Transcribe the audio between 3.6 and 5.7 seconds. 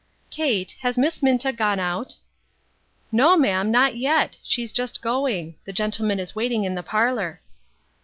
not yet; she's just going;